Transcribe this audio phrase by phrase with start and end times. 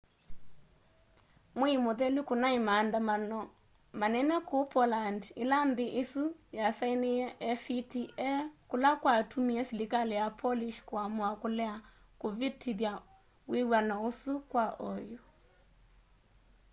[1.57, 3.37] mwei muthelu kunai maandamano
[3.99, 6.23] manene kuu poland ila nthi isu
[6.59, 8.31] yasainiie acta
[8.69, 11.73] kula kwatumie silikali ya polish kuamua kulea
[12.21, 12.93] kuvitithya
[13.51, 15.19] wiw'ano usu kwa oyu